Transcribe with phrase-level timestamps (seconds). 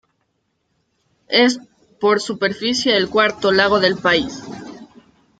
[1.27, 1.59] Es,
[1.99, 4.41] por superficie, el cuarto lago del país.